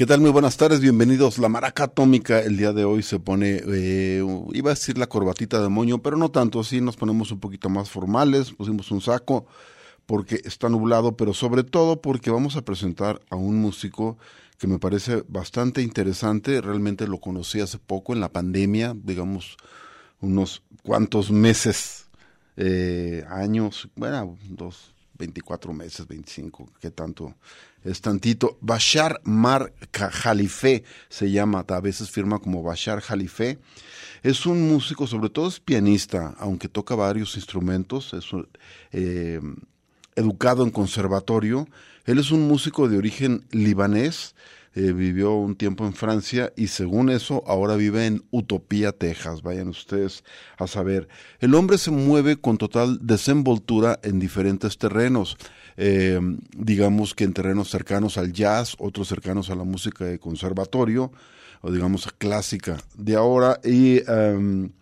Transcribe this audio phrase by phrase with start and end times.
[0.00, 0.22] ¿Qué tal?
[0.22, 1.36] Muy buenas tardes, bienvenidos.
[1.36, 5.60] La maraca atómica el día de hoy se pone, eh, iba a decir la corbatita
[5.60, 9.44] de moño, pero no tanto, sí nos ponemos un poquito más formales, pusimos un saco
[10.06, 14.16] porque está nublado, pero sobre todo porque vamos a presentar a un músico
[14.56, 19.58] que me parece bastante interesante, realmente lo conocí hace poco en la pandemia, digamos
[20.22, 22.08] unos cuantos meses,
[22.56, 27.34] eh, años, bueno, dos, 24 meses, 25, qué tanto
[27.84, 28.58] es tantito.
[28.60, 33.58] Bashar Mar Jalife se llama, a veces firma como Bashar Jalife.
[34.22, 38.26] Es un músico, sobre todo es pianista, aunque toca varios instrumentos, es
[38.92, 39.40] eh,
[40.14, 41.68] educado en conservatorio.
[42.04, 44.34] Él es un músico de origen libanés,
[44.74, 49.42] eh, vivió un tiempo en Francia y según eso ahora vive en Utopía, Texas.
[49.42, 50.22] Vayan ustedes
[50.58, 51.08] a saber.
[51.40, 55.36] El hombre se mueve con total desenvoltura en diferentes terrenos.
[55.82, 56.20] Eh,
[56.54, 61.10] digamos que en terrenos cercanos al jazz, otros cercanos a la música de conservatorio,
[61.62, 64.72] o digamos clásica de ahora, y em,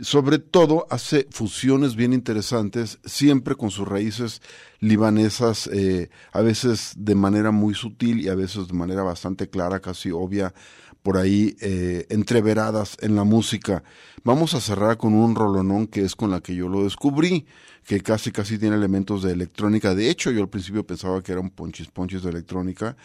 [0.00, 4.40] sobre todo hace fusiones bien interesantes, siempre con sus raíces
[4.78, 9.80] libanesas, eh, a veces de manera muy sutil y a veces de manera bastante clara,
[9.80, 10.54] casi obvia,
[11.02, 13.82] por ahí eh, entreveradas en la música.
[14.22, 17.46] Vamos a cerrar con un rolonón que es con la que yo lo descubrí
[17.86, 19.94] que casi casi tiene elementos de electrónica.
[19.94, 22.96] De hecho, yo al principio pensaba que eran ponchis ponchis de electrónica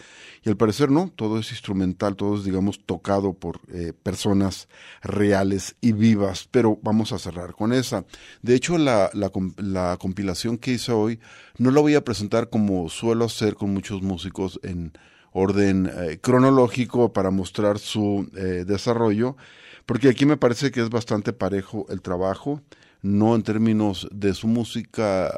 [0.43, 4.67] y al parecer no, todo es instrumental, todo es digamos tocado por eh, personas
[5.03, 8.05] reales y vivas, pero vamos a cerrar con esa.
[8.41, 11.19] De hecho, la, la, la compilación que hice hoy
[11.59, 14.94] no la voy a presentar como suelo hacer con muchos músicos en
[15.31, 19.38] orden eh, cronológico para mostrar su eh, desarrollo,
[19.85, 22.63] porque aquí me parece que es bastante parejo el trabajo
[23.01, 25.31] no en términos de su música,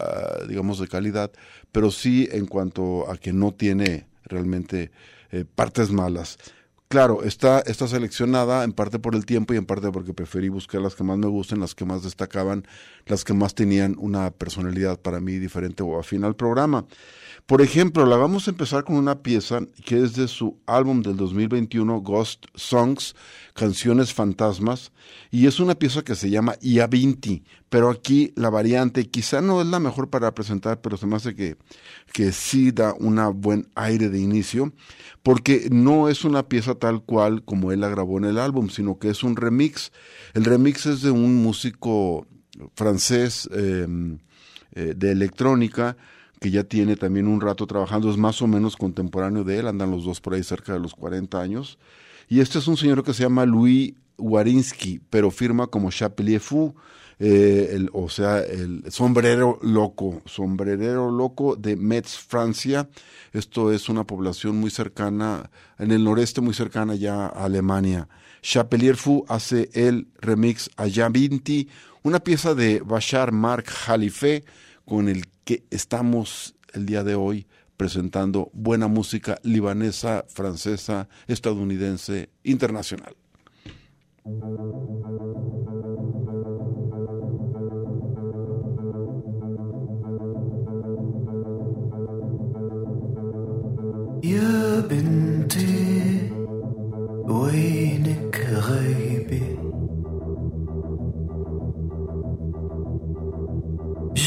[0.48, 1.32] digamos, de calidad,
[1.72, 4.92] pero sí en cuanto a que no tiene realmente
[5.32, 6.38] eh, partes malas.
[6.94, 10.80] Claro, está, está seleccionada en parte por el tiempo y en parte porque preferí buscar
[10.80, 12.68] las que más me gusten, las que más destacaban,
[13.08, 16.86] las que más tenían una personalidad para mí diferente o afín al programa.
[17.46, 21.18] Por ejemplo, la vamos a empezar con una pieza que es de su álbum del
[21.18, 23.18] 2021, Ghost Songs,
[23.54, 24.94] Canciones Fantasmas,
[25.30, 29.68] y es una pieza que se llama Iavinti, pero aquí la variante quizá no es
[29.68, 31.58] la mejor para presentar, pero se me hace que,
[32.14, 34.72] que sí da un buen aire de inicio,
[35.22, 39.00] porque no es una pieza tal cual como él la grabó en el álbum, sino
[39.00, 39.92] que es un remix.
[40.34, 42.26] El remix es de un músico
[42.74, 43.86] francés eh,
[44.76, 45.98] eh, de electrónica,
[46.44, 49.92] que ya tiene también un rato trabajando, es más o menos contemporáneo de él, andan
[49.92, 51.80] los dos por ahí cerca de los 40 años.
[52.28, 56.76] Y este es un señor que se llama Louis Warinsky, pero firma como Chapelier Fou,
[57.18, 62.90] eh, o sea, el sombrero loco, sombrerero loco de Metz, Francia.
[63.32, 65.50] Esto es una población muy cercana,
[65.80, 68.10] en el noreste muy cercana ya a Alemania.
[68.42, 71.70] Chapelier Fou hace el remix a Vinti,
[72.02, 74.44] una pieza de Bashar Mark Jalife,
[74.84, 83.15] con el que estamos el día de hoy presentando buena música libanesa, francesa, estadounidense, internacional.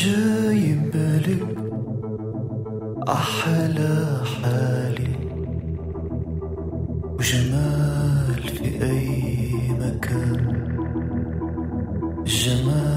[0.01, 1.56] جايب بالك
[3.08, 5.12] أحلى حالي.
[7.18, 9.08] وجمال في أي
[9.80, 10.40] مكان.
[12.26, 12.95] جمال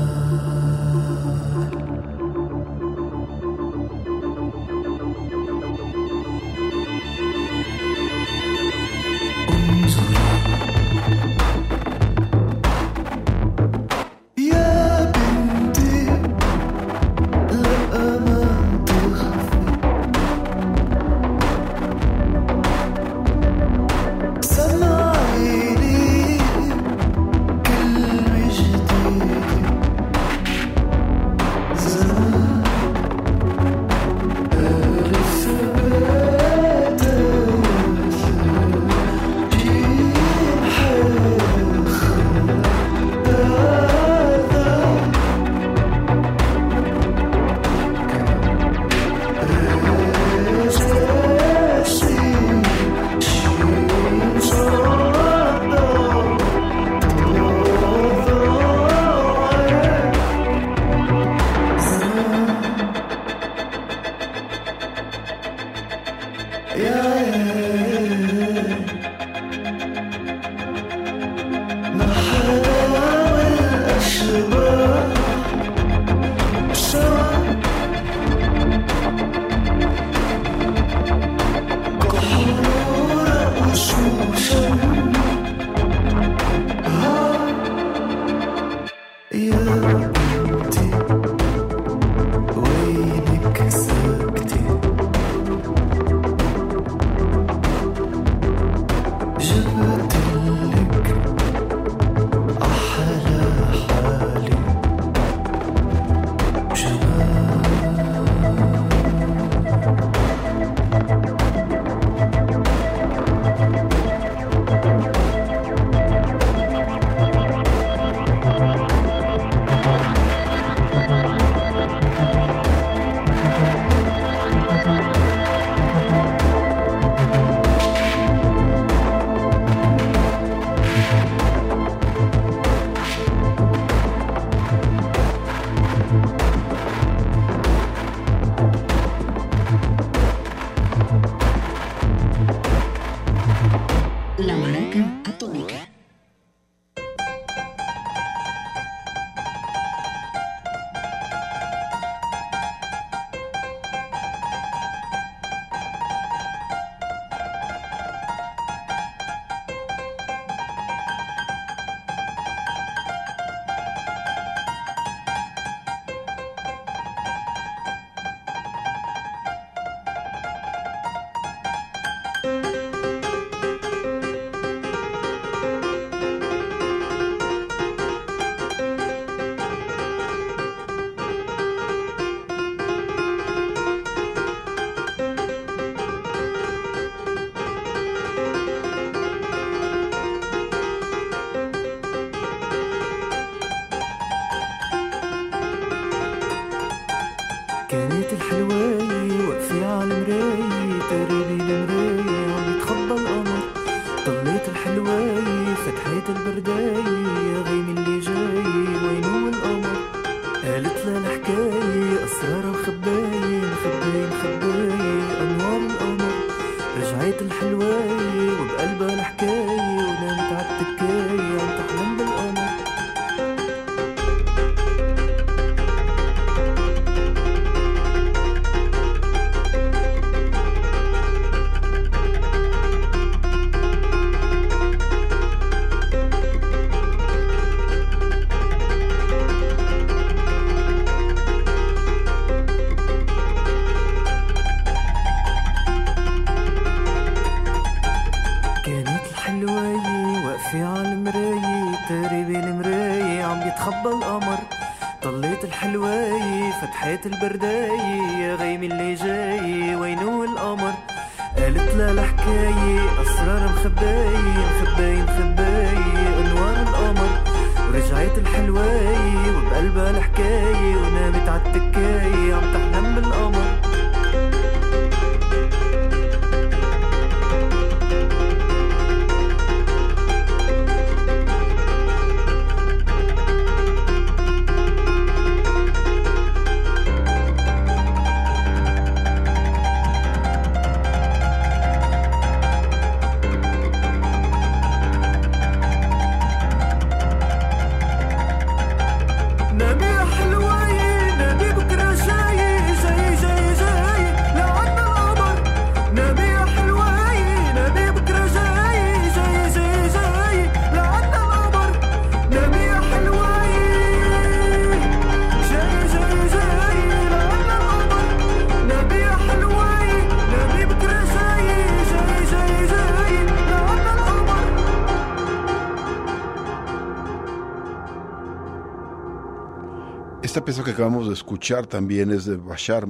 [330.41, 333.05] Esta pieza que acabamos de escuchar también es de Bashar,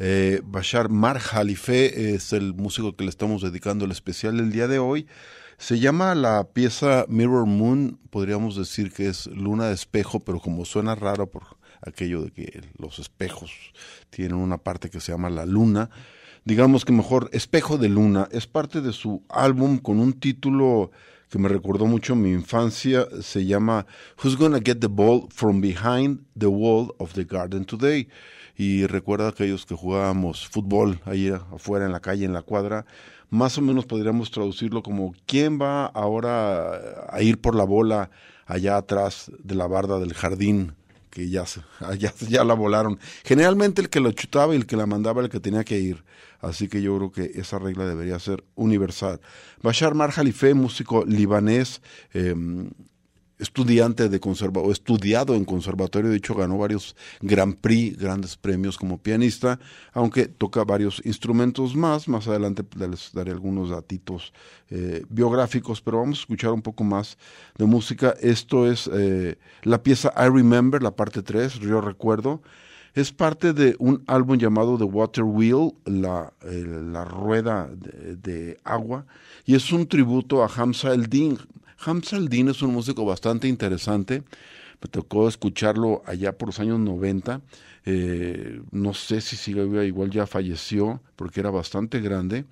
[0.00, 4.66] eh, Bashar Mar Jalife, es el músico que le estamos dedicando el especial el día
[4.66, 5.06] de hoy.
[5.58, 10.64] Se llama la pieza Mirror Moon, podríamos decir que es luna de espejo, pero como
[10.64, 11.44] suena raro por
[11.82, 13.52] aquello de que los espejos
[14.10, 15.88] tienen una parte que se llama la luna,
[16.44, 20.90] digamos que mejor Espejo de Luna, es parte de su álbum con un título
[21.34, 23.86] que me recordó mucho mi infancia, se llama
[24.22, 28.08] Who's Gonna Get the Ball from Behind the Wall of the Garden Today.
[28.56, 32.86] Y recuerda aquellos que jugábamos fútbol ahí afuera en la calle, en la cuadra,
[33.30, 38.10] más o menos podríamos traducirlo como ¿quién va ahora a ir por la bola
[38.46, 40.76] allá atrás de la barda del jardín?
[41.14, 41.44] Que ya,
[41.98, 42.98] ya, ya la volaron.
[43.24, 45.78] Generalmente el que lo chutaba y el que la mandaba era el que tenía que
[45.78, 46.04] ir.
[46.40, 49.20] Así que yo creo que esa regla debería ser universal.
[49.62, 51.80] Bashar Mar Jalife, músico libanés,
[52.12, 52.34] eh,
[53.44, 58.76] estudiante de conserva o estudiado en conservatorio, de hecho ganó varios Grand Prix, grandes premios
[58.76, 59.60] como pianista,
[59.92, 62.08] aunque toca varios instrumentos más.
[62.08, 64.32] Más adelante les daré algunos datitos
[64.70, 67.16] eh, biográficos, pero vamos a escuchar un poco más
[67.56, 68.14] de música.
[68.20, 72.42] Esto es eh, la pieza I Remember, la parte 3, yo recuerdo.
[72.94, 76.64] Es parte de un álbum llamado The Water Wheel, la, eh,
[77.04, 79.04] rueda de, de agua,
[79.44, 81.38] y es un tributo a Hamza el-Din.
[81.84, 84.22] Hamza el-Din es un músico bastante interesante,
[84.80, 87.40] me tocó escucharlo allá por los años 90,
[87.86, 92.44] eh, no sé si sigue igual ya falleció, porque era bastante grande,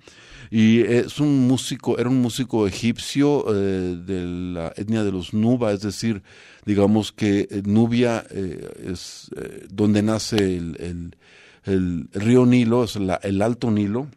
[0.51, 5.71] y es un músico, era un músico egipcio eh, de la etnia de los Nuba,
[5.71, 6.21] es decir,
[6.65, 9.29] digamos que eh, Nubia es
[9.69, 11.15] donde nace el,
[12.13, 14.07] río Nilo, es el Alto Nilo,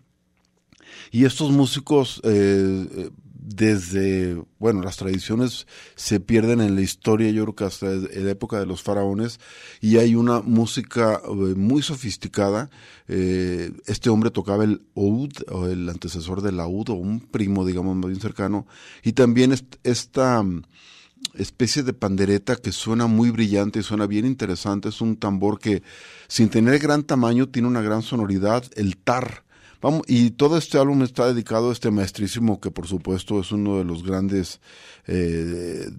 [1.10, 3.10] y estos músicos eh,
[3.46, 8.58] desde, bueno, las tradiciones se pierden en la historia, yo creo que hasta la época
[8.58, 9.38] de los faraones,
[9.80, 12.70] y hay una música eh, muy sofisticada.
[13.06, 17.94] Eh, este hombre tocaba el oud, o el antecesor del laúd, o un primo, digamos,
[17.94, 18.66] más bien cercano,
[19.04, 20.62] y también esta mm,
[21.34, 25.84] especie de pandereta que suena muy brillante y suena bien interesante, es un tambor que
[26.26, 29.45] sin tener gran tamaño tiene una gran sonoridad, el tar,
[29.82, 33.78] Vamos, y todo este álbum está dedicado a este maestrísimo que por supuesto es uno
[33.78, 34.60] de los grandes,
[35.06, 35.90] eh,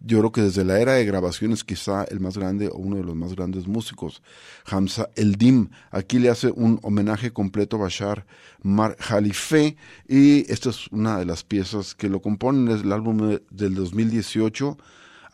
[0.00, 3.04] yo creo que desde la era de grabaciones quizá el más grande o uno de
[3.04, 4.22] los más grandes músicos,
[4.66, 5.70] Hamza Eldim.
[5.90, 8.26] Aquí le hace un homenaje completo a Bashar
[8.62, 13.38] Mar Jalife y esta es una de las piezas que lo componen, es el álbum
[13.50, 14.76] del 2018.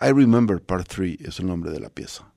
[0.00, 2.33] I Remember Part 3 es el nombre de la pieza.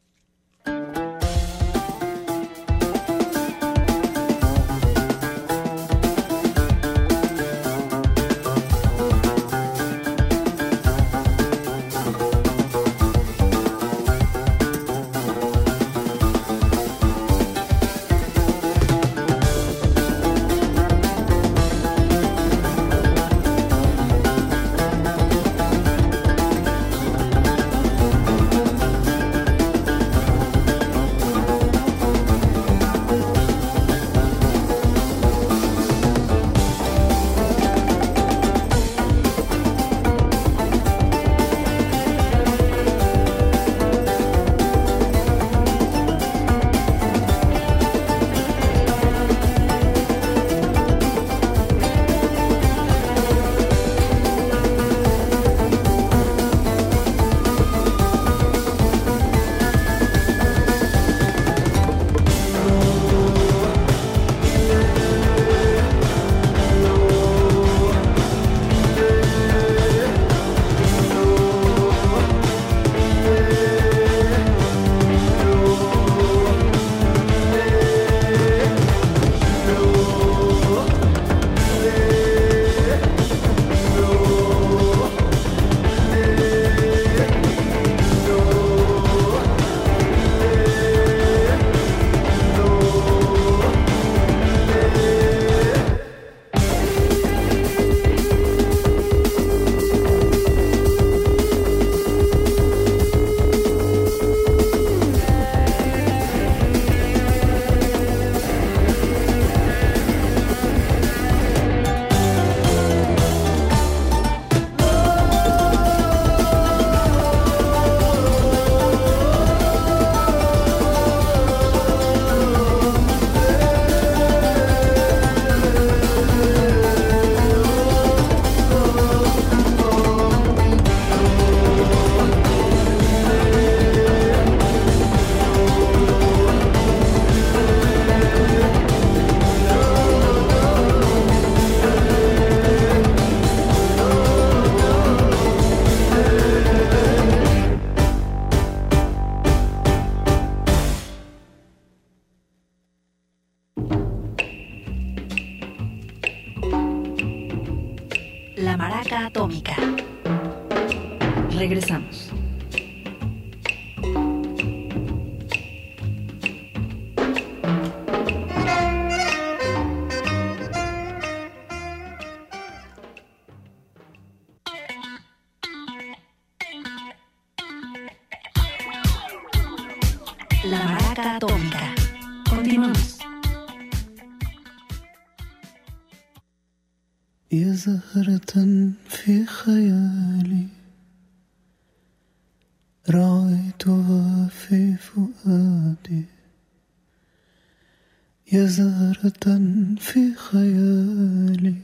[198.67, 199.62] زهرة
[200.00, 201.75] في خيالي.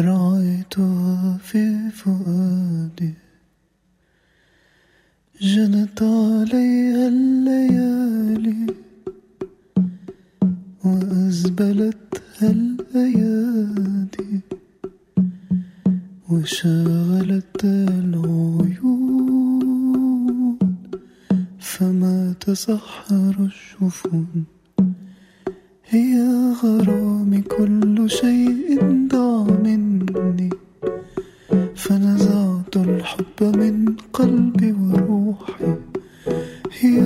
[0.00, 3.14] رعيتها في فؤادي.
[5.40, 8.66] جنت عليها الليالي.
[10.84, 14.40] وأزبلتها الأيادي
[16.30, 18.82] وشغلت العيون.
[21.60, 24.44] فما تسحر الشفون.
[25.94, 26.16] هي
[26.62, 28.80] غرامي كل شيء
[29.12, 30.50] ضاع مني
[31.74, 35.76] فنزعت الحب من قلبي وروحي.
[36.80, 37.00] هي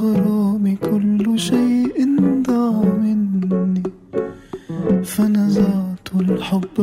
[0.00, 1.96] غرامي كل شيء
[2.48, 3.82] ضاع مني
[5.04, 6.76] فنزعت الحب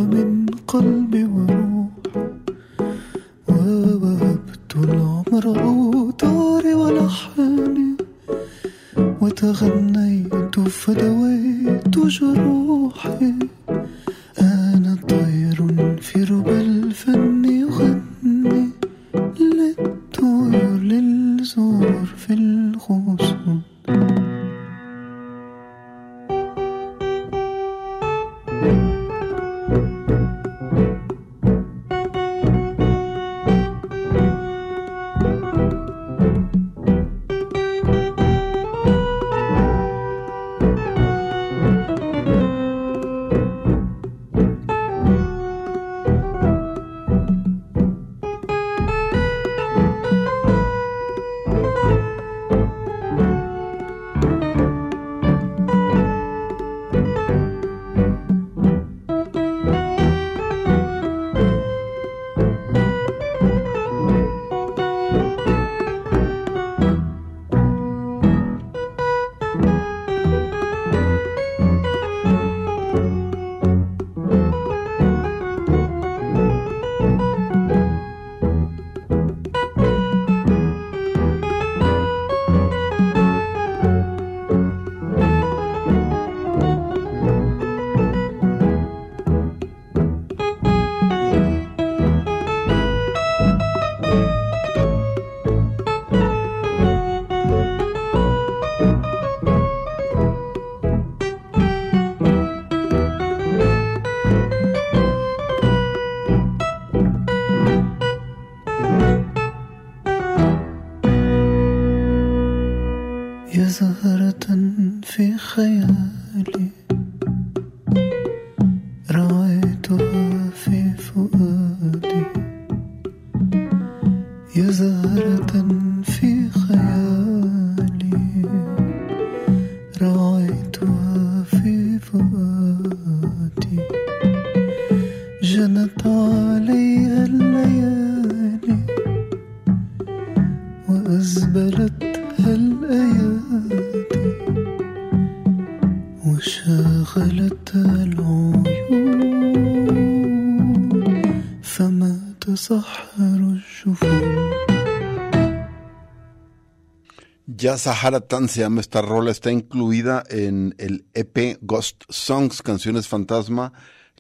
[157.68, 163.10] Ya Sahara Tan se llama esta rola, está incluida en el EP Ghost Songs, Canciones
[163.10, 163.74] Fantasma,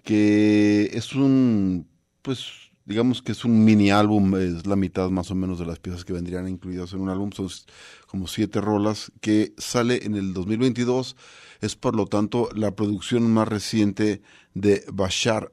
[0.03, 1.87] que es un,
[2.23, 5.77] pues, digamos que es un mini álbum, es la mitad más o menos de las
[5.77, 7.49] piezas que vendrían incluidas en un álbum, son
[8.07, 11.17] como siete rolas, que sale en el 2022,
[11.59, 14.21] es por lo tanto la producción más reciente
[14.53, 15.51] de Bashar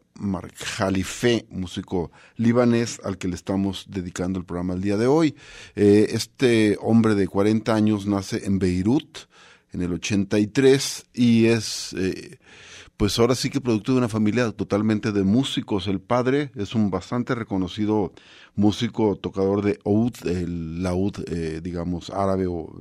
[0.76, 5.34] Khalife, músico libanés al que le estamos dedicando el programa el día de hoy.
[5.74, 9.18] Eh, este hombre de 40 años nace en Beirut
[9.72, 12.38] en el 83 y es, eh,
[12.96, 15.88] pues ahora sí que producto de una familia totalmente de músicos.
[15.88, 18.12] El padre es un bastante reconocido
[18.54, 22.72] músico, tocador de oud, el laúd, eh, digamos, árabe o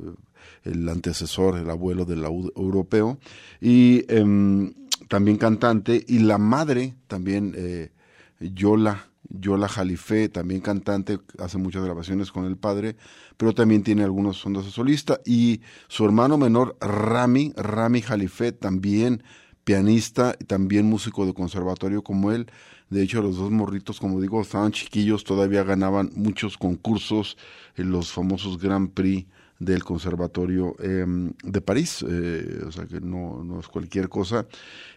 [0.63, 3.17] el antecesor, el abuelo del laúd europeo.
[3.59, 4.73] Y em,
[5.07, 7.91] también cantante, y la madre también, eh,
[8.39, 12.97] Yola, Yola Jalife, también cantante, hace muchas grabaciones con el padre,
[13.37, 19.23] pero también tiene algunos ondas de solista, y su hermano menor, Rami, Rami Jalife, también
[19.63, 22.47] pianista, y también músico de conservatorio como él,
[22.93, 27.37] de hecho, los dos morritos, como digo, estaban chiquillos, todavía ganaban muchos concursos
[27.75, 29.25] en los famosos Grand Prix
[29.57, 31.05] del Conservatorio eh,
[31.43, 34.45] de París, eh, o sea que no, no, es cualquier cosa.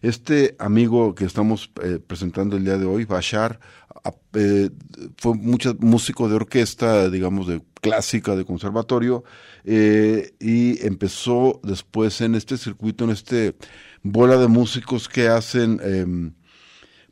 [0.03, 3.61] Este amigo que estamos eh, presentando el día de hoy, Bashar,
[5.17, 9.25] fue mucho músico de orquesta, digamos, de clásica, de conservatorio,
[9.65, 13.57] y empezó después en este circuito, en este
[14.13, 16.33] bola de músicos que hacen em,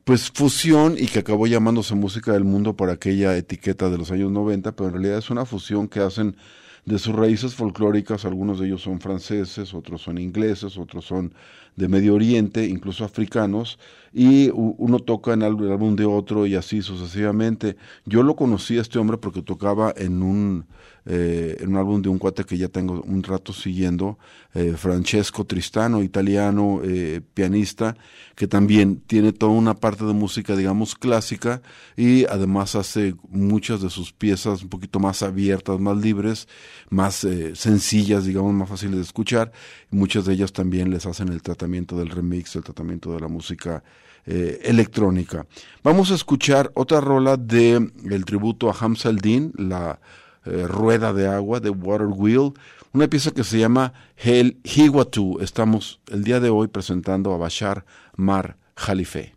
[0.04, 4.30] pues fusión y que acabó llamándose música del mundo por aquella etiqueta de los años
[4.30, 6.36] 90, pero en realidad es una fusión que hacen
[6.84, 11.32] de sus raíces folclóricas, algunos de ellos son franceses, otros son ingleses, otros son
[11.76, 13.78] de Medio Oriente, incluso africanos,
[14.16, 17.76] y uno toca en el álbum de otro y así sucesivamente.
[18.06, 20.66] Yo lo conocí a este hombre porque tocaba en un,
[21.04, 24.16] eh, en un álbum de un cuate que ya tengo un rato siguiendo,
[24.54, 27.96] eh, Francesco Tristano, italiano, eh, pianista,
[28.36, 31.60] que también tiene toda una parte de música, digamos, clásica
[31.96, 36.46] y además hace muchas de sus piezas un poquito más abiertas, más libres,
[36.88, 39.50] más sencillas, digamos, más fáciles de escuchar.
[39.90, 43.82] Muchas de ellas también les hacen el tratamiento del remix, el tratamiento de la música
[44.26, 45.46] eh, electrónica.
[45.82, 49.98] Vamos a escuchar otra rola de el tributo a Hamza al-Din, la
[50.44, 52.52] eh, rueda de agua de Water Wheel,
[52.92, 55.38] una pieza que se llama El Hiwatu.
[55.40, 57.84] Estamos el día de hoy presentando a Bashar
[58.16, 59.33] Mar Khalife.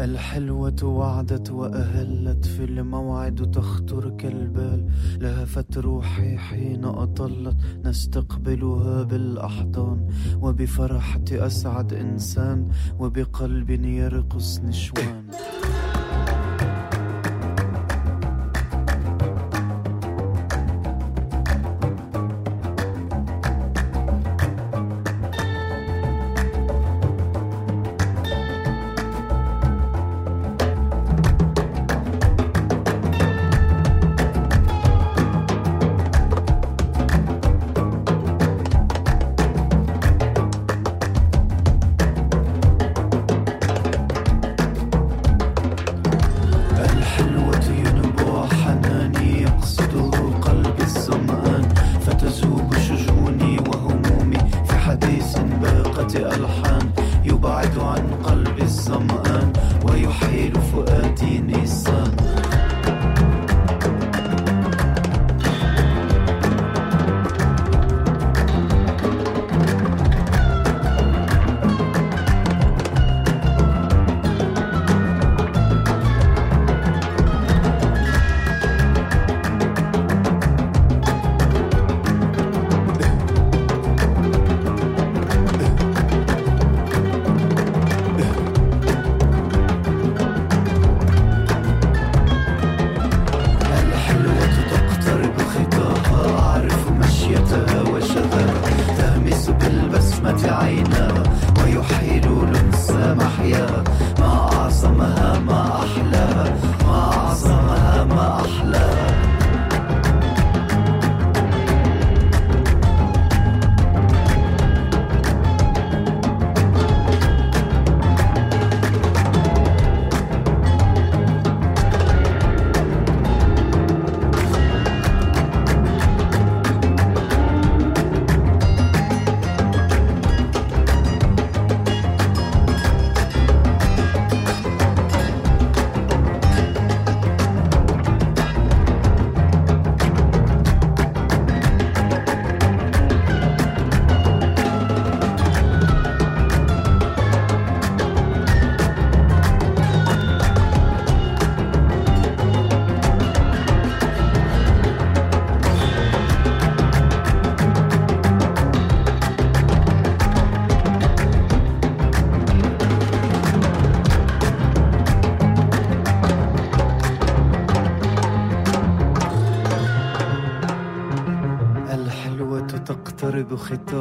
[0.00, 4.88] الحلوة وعدت وأهلت في الموعد تخطر كالبال
[5.20, 10.08] لهفت روحي حين أطلت نستقبلها بالأحضان.
[10.40, 15.24] وبفرحة أسعد إنسان وبقلب يرقص نشوان.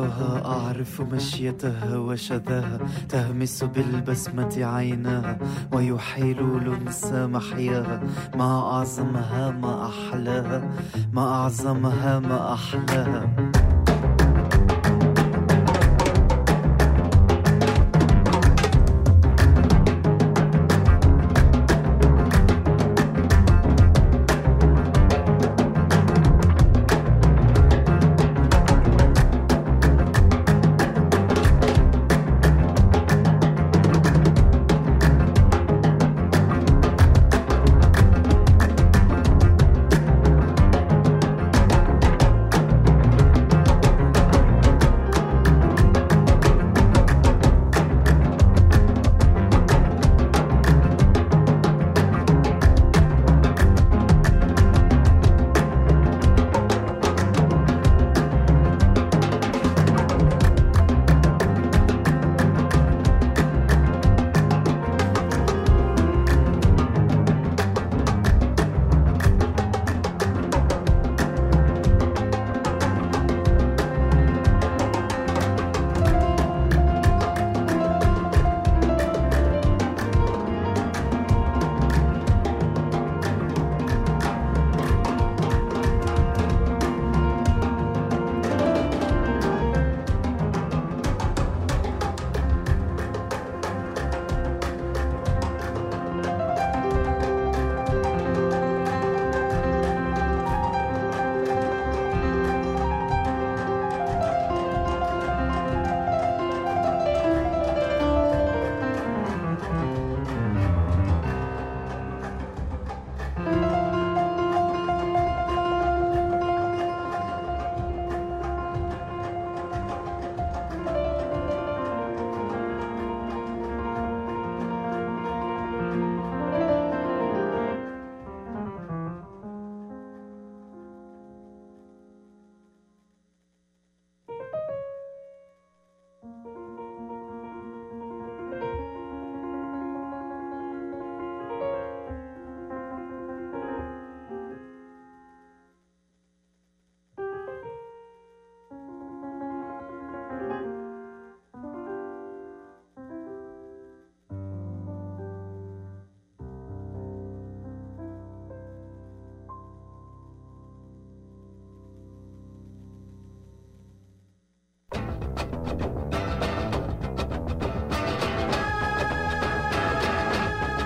[0.03, 2.79] خطاها أعرف مشيتها وشذاها.
[3.09, 5.37] تهمس بالبسمة عيناها
[5.71, 8.03] ويحيل لنسى محياها.
[8.35, 10.71] ما أعظمها ما أحلاها.
[11.13, 13.52] ما أعظمها ما أحلاها.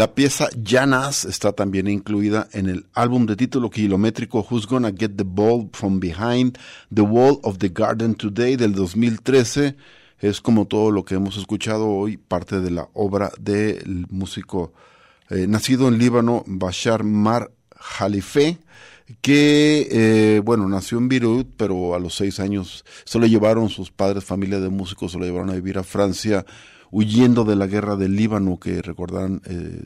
[0.00, 5.16] La pieza Janas está también incluida en el álbum de título kilométrico Who's Gonna Get
[5.16, 6.56] the Ball from Behind
[6.90, 9.76] the Wall of the Garden Today del 2013.
[10.18, 14.72] Es como todo lo que hemos escuchado hoy, parte de la obra del músico
[15.28, 18.56] eh, nacido en Líbano, Bashar Mar Jalife,
[19.20, 23.90] que, eh, bueno, nació en Beirut, pero a los seis años se lo llevaron sus
[23.90, 26.46] padres, familia de músicos, se lo llevaron a vivir a Francia
[26.90, 29.82] huyendo de la guerra del Líbano, que recordarán eh,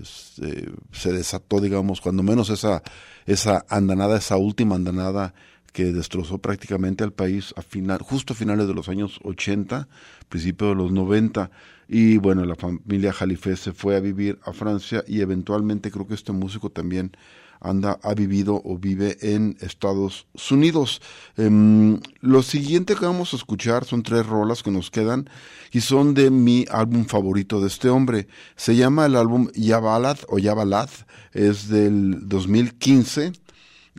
[0.92, 2.82] se, desató, digamos, cuando menos esa,
[3.26, 5.34] esa andanada, esa última andanada
[5.72, 9.88] que destrozó prácticamente al país a final, justo a finales de los años 80,
[10.28, 11.50] principio de los 90.
[11.88, 16.14] Y bueno, la familia Jalife se fue a vivir a Francia y eventualmente creo que
[16.14, 17.12] este músico también
[17.60, 21.00] anda, ha vivido o vive en Estados Unidos.
[21.36, 25.28] Em, lo siguiente que vamos a escuchar son tres rolas que nos quedan
[25.72, 28.28] y son de mi álbum favorito de este hombre.
[28.56, 30.90] Se llama el álbum Yabalad o Yabalad,
[31.32, 33.32] es del 2015.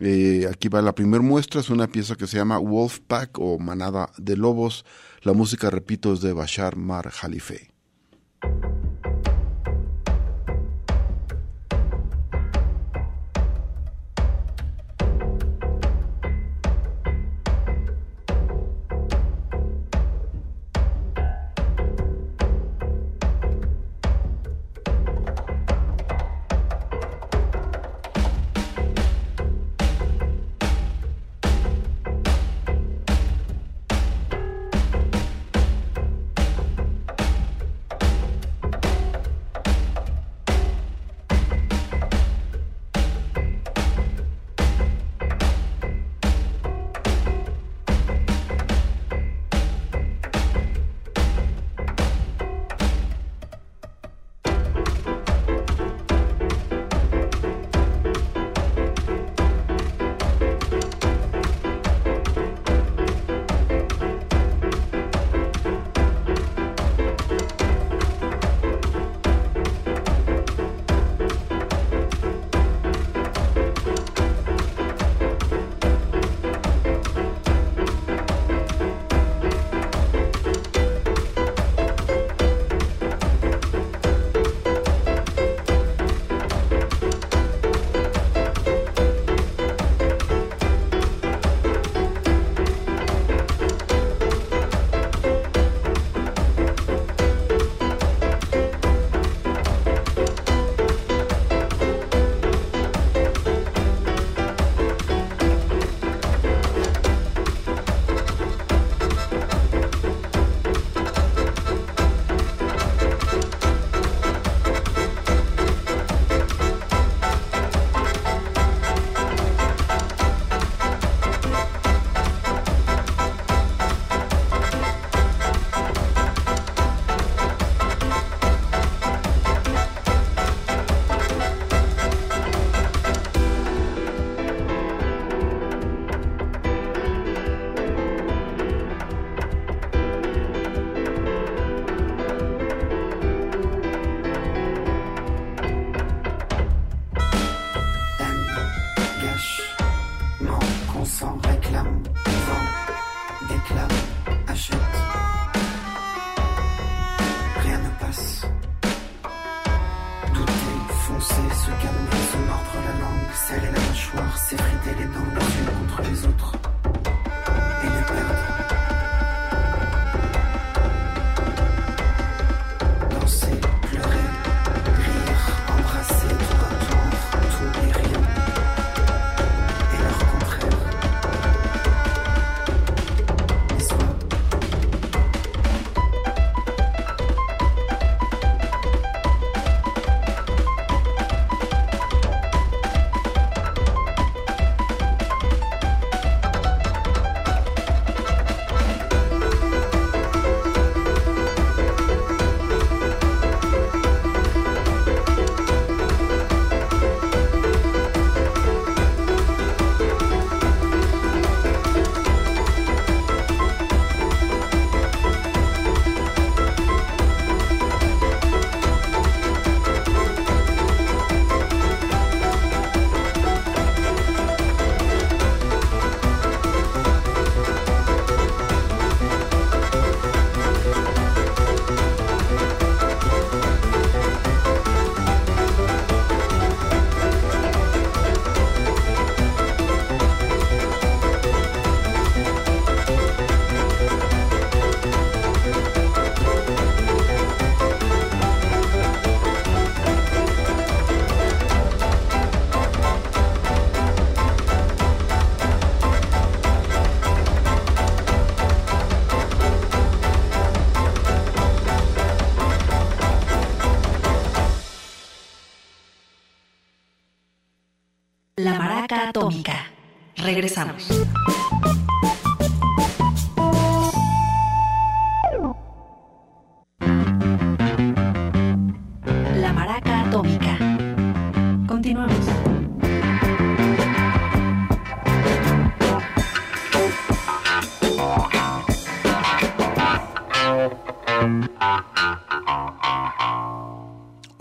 [0.02, 4.10] Eh, aquí va la primera muestra, es una pieza que se llama Wolfpack o Manada
[4.18, 4.86] de Lobos.
[5.22, 7.72] La música, repito, es de Bashar Mar Jalife.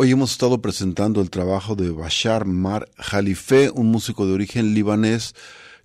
[0.05, 5.35] Hoy hemos estado presentando el trabajo de Bashar Mar Jalife, un músico de origen libanés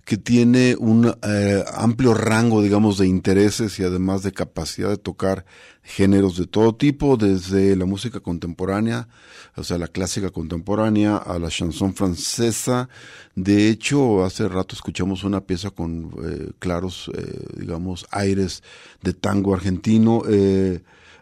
[0.04, 5.46] que tiene un eh, amplio rango, digamos, de intereses y además de capacidad de tocar
[5.82, 9.08] géneros de todo tipo, desde la música contemporánea,
[9.56, 12.90] o sea, la clásica contemporánea, a la chanson francesa.
[13.34, 18.62] De hecho, hace rato escuchamos una pieza con eh, claros, eh, digamos, aires
[19.02, 20.24] de tango argentino.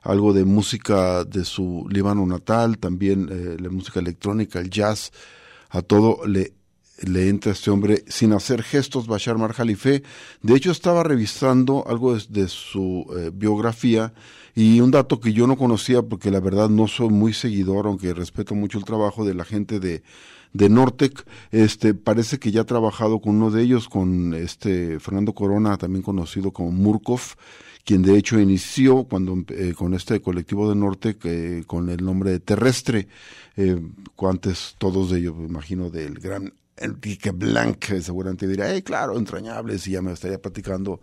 [0.09, 5.13] Algo de música de su Líbano natal, también eh, la música electrónica, el jazz,
[5.69, 6.55] a todo le,
[7.03, 10.03] le entra este hombre sin hacer gestos, Bashar Mar Jalife.
[10.41, 14.15] De hecho, estaba revisando algo de, de su eh, biografía
[14.55, 18.15] y un dato que yo no conocía porque la verdad no soy muy seguidor, aunque
[18.15, 20.03] respeto mucho el trabajo de la gente de
[20.53, 25.35] de Nortec, este parece que ya ha trabajado con uno de ellos, con este Fernando
[25.35, 27.21] Corona, también conocido como Murkov,
[27.89, 32.32] quien de hecho inició cuando eh, con este colectivo de Norte eh, con el nombre
[32.32, 33.09] de Terrestre,
[33.57, 33.80] eh,
[34.28, 39.93] antes todos ellos, me imagino, del gran Enrique Blanc, seguramente dirá, hey, claro, entrañables, y
[39.93, 41.01] ya me estaría platicando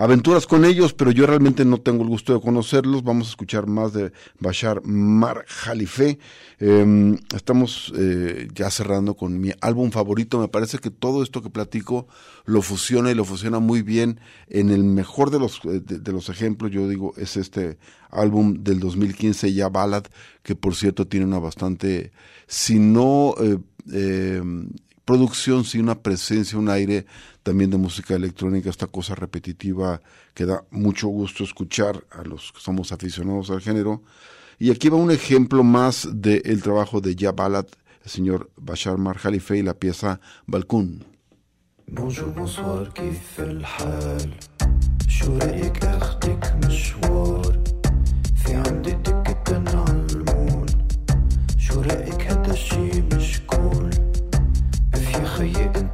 [0.00, 3.02] aventuras con ellos, pero yo realmente no tengo el gusto de conocerlos.
[3.02, 6.18] Vamos a escuchar más de Bashar Mar Jalife.
[6.58, 10.38] Eh, estamos eh, ya cerrando con mi álbum favorito.
[10.38, 12.08] Me parece que todo esto que platico
[12.46, 14.20] lo fusiona y lo fusiona muy bien.
[14.48, 17.76] En el mejor de los, de, de los ejemplos, yo digo, es este
[18.10, 20.04] álbum del 2015, Ya Ballad,
[20.42, 22.10] que por cierto tiene una bastante,
[22.46, 23.34] si no...
[23.38, 23.58] Eh,
[23.92, 24.42] eh,
[25.09, 27.05] producción, sí una presencia, un aire
[27.43, 30.01] también de música electrónica, esta cosa repetitiva
[30.33, 34.01] que da mucho gusto escuchar a los que somos aficionados al género.
[34.57, 37.67] Y aquí va un ejemplo más del trabajo de Ya Ballad,
[38.03, 41.15] el señor Bashar Mar Jalife y la pieza Balkun.
[41.87, 44.31] Bonjour, bonsoir, كيف الحال؟
[45.07, 47.63] شو رأيك اخدك مشوار؟
[48.35, 50.69] في عندي تكتن عالمول
[51.57, 53.08] شو رأيك هذا الشي مش كول؟
[55.42, 55.89] you.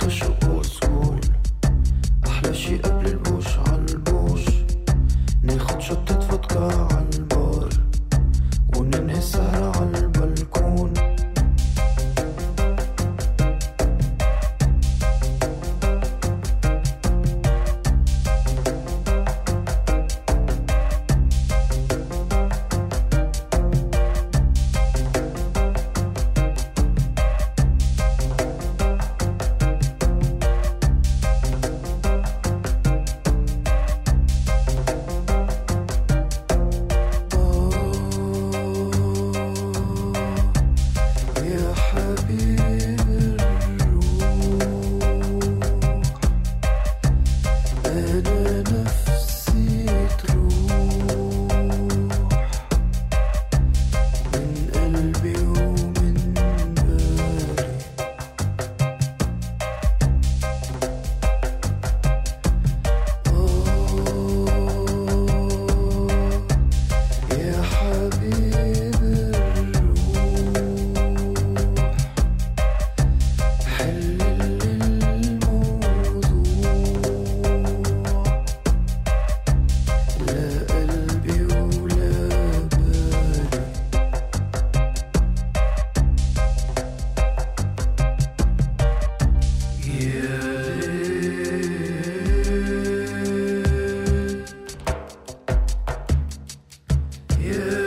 [97.39, 97.86] You.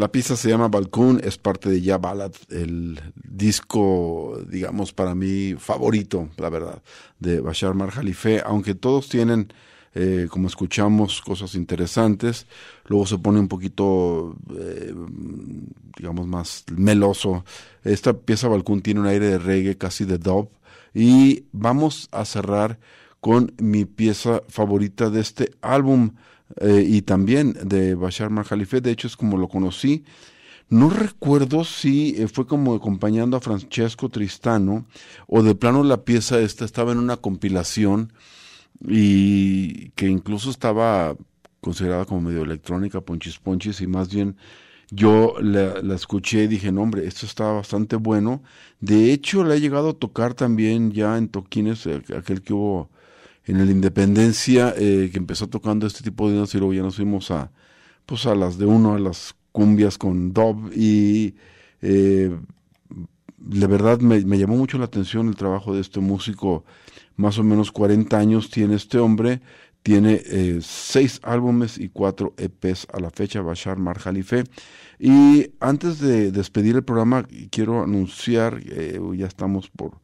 [0.00, 5.56] La pieza se llama Balcón, es parte de Ya Ballad, el disco, digamos, para mí
[5.58, 6.82] favorito, la verdad,
[7.18, 9.52] de Bashar Mar Khalife, aunque todos tienen,
[9.94, 12.46] eh, como escuchamos, cosas interesantes,
[12.86, 14.94] luego se pone un poquito, eh,
[15.98, 17.44] digamos, más meloso.
[17.84, 20.48] Esta pieza Balcón tiene un aire de reggae, casi de dub,
[20.94, 22.78] y vamos a cerrar
[23.20, 26.12] con mi pieza favorita de este álbum
[26.56, 30.04] eh, y también de Bashar Mar Khalife, de hecho es como lo conocí.
[30.68, 34.86] No recuerdo si eh, fue como acompañando a Francesco Tristano
[35.26, 38.12] o de plano la pieza esta estaba en una compilación
[38.86, 41.16] y que incluso estaba
[41.60, 44.36] considerada como medio electrónica, ponchis ponchis y más bien
[44.90, 48.42] yo la, la, escuché y dije, no hombre, esto está bastante bueno.
[48.80, 52.90] De hecho, la he llegado a tocar también ya en toquines, eh, aquel que hubo
[53.50, 56.96] en el Independencia, eh, que empezó tocando este tipo de dinero y luego ya nos
[56.96, 57.50] fuimos a,
[58.06, 61.34] pues a las de uno, a las cumbias con Dub y
[61.82, 62.36] eh,
[63.38, 66.64] verdad me, me, llamó mucho la atención el trabajo de este músico,
[67.16, 69.40] más o menos 40 años tiene este hombre,
[69.82, 74.44] tiene eh, seis álbumes y cuatro EPs a la fecha, Bashar Mar Khalife.
[74.98, 79.98] Y antes de despedir el programa, quiero anunciar, eh, ya estamos por,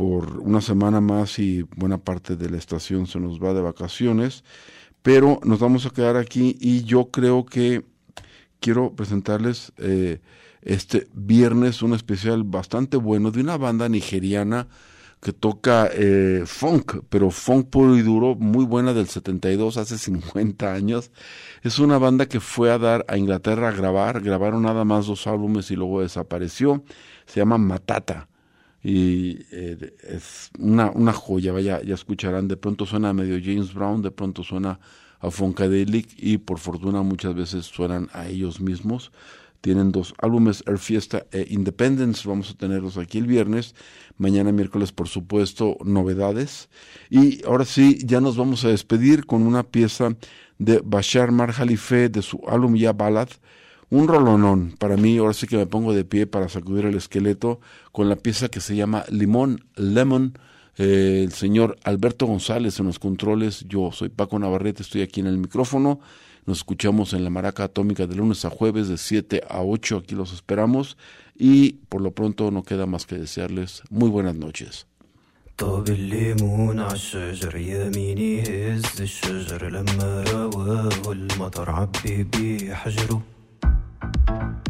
[0.00, 4.44] por una semana más y buena parte de la estación se nos va de vacaciones,
[5.02, 7.84] pero nos vamos a quedar aquí y yo creo que
[8.60, 10.22] quiero presentarles eh,
[10.62, 14.68] este viernes un especial bastante bueno de una banda nigeriana
[15.20, 20.72] que toca eh, funk, pero funk puro y duro, muy buena del 72, hace 50
[20.72, 21.10] años.
[21.62, 25.26] Es una banda que fue a dar a Inglaterra a grabar, grabaron nada más dos
[25.26, 26.84] álbumes y luego desapareció.
[27.26, 28.29] Se llama Matata
[28.82, 34.02] y eh, es una, una joya, vaya, ya escucharán, de pronto suena medio James Brown,
[34.02, 34.80] de pronto suena
[35.20, 39.12] a Funkadelic y por fortuna muchas veces suenan a ellos mismos.
[39.60, 43.74] Tienen dos álbumes, Air Fiesta e Independence, vamos a tenerlos aquí el viernes,
[44.16, 46.70] mañana miércoles por supuesto novedades.
[47.10, 50.16] Y ahora sí, ya nos vamos a despedir con una pieza
[50.58, 53.28] de Bashar Mar Khalife de su álbum Ya Ballad,
[53.89, 54.75] un rolonón.
[54.79, 57.59] Para mí, ahora sí que me pongo de pie para sacudir el esqueleto
[57.91, 60.37] con la pieza que se llama Limón, Lemon.
[60.77, 63.65] Eh, el señor Alberto González en los controles.
[63.67, 65.99] Yo soy Paco Navarrete, estoy aquí en el micrófono.
[66.45, 69.97] Nos escuchamos en la Maraca Atómica de lunes a jueves de 7 a 8.
[69.97, 70.97] Aquí los esperamos.
[71.35, 74.85] Y por lo pronto no queda más que desearles muy buenas noches.
[75.57, 83.21] طاب الليمون عالشجر يميني هز الشجر لما رواه المطر عبي بيه حجره
[84.00, 84.69] Thank you